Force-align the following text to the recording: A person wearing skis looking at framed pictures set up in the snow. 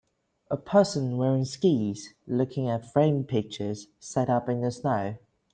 A 0.49 0.57
person 0.57 1.15
wearing 1.17 1.45
skis 1.45 2.15
looking 2.25 2.67
at 2.67 2.91
framed 2.91 3.27
pictures 3.27 3.85
set 3.99 4.31
up 4.31 4.49
in 4.49 4.61
the 4.61 4.71
snow. 4.71 5.17